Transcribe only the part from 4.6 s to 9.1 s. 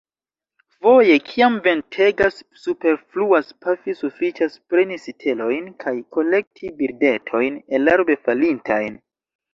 preni sitelojn kaj kolekti birdetojn elarbe falintajn.